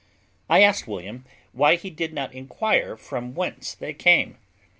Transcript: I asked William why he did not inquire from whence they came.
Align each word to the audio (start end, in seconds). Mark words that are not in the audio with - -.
I 0.49 0.63
asked 0.63 0.87
William 0.87 1.25
why 1.51 1.75
he 1.75 1.91
did 1.91 2.11
not 2.11 2.33
inquire 2.33 2.97
from 2.97 3.35
whence 3.35 3.75
they 3.75 3.93
came. 3.93 4.39